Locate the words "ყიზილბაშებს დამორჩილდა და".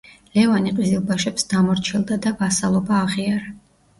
0.77-2.33